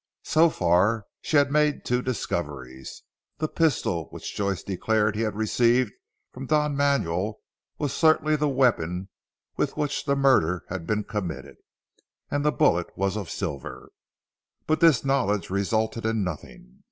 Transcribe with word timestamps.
So 0.23 0.49
far 0.49 1.05
she 1.21 1.37
had 1.37 1.51
made 1.51 1.85
two 1.85 2.01
discoveries. 2.01 3.03
The 3.37 3.47
pistol 3.47 4.05
which 4.09 4.35
Joyce 4.35 4.63
declared 4.63 5.15
he 5.15 5.21
had 5.21 5.35
received 5.35 5.91
from 6.33 6.47
Don 6.47 6.75
Manuel 6.75 7.37
was 7.77 7.93
certainly 7.93 8.35
the 8.35 8.49
weapon 8.49 9.09
with 9.57 9.77
which 9.77 10.05
the 10.05 10.15
murder 10.15 10.63
had 10.69 10.87
been 10.87 11.03
committed; 11.03 11.57
and 12.31 12.43
the 12.43 12.51
bullet 12.51 12.87
was 12.97 13.15
of 13.15 13.29
silver. 13.29 13.91
But 14.65 14.79
this 14.79 15.05
knowledge 15.05 15.51
resulted 15.51 16.03
in 16.07 16.23
nothing. 16.23 16.79